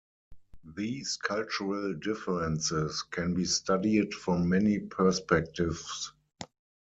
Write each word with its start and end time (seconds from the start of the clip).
These 0.75 1.19
cultural 1.21 1.93
differences 1.93 3.03
can 3.11 3.35
be 3.35 3.45
studied 3.45 4.15
from 4.15 4.49
many 4.49 4.79
perspectives. 4.79 6.11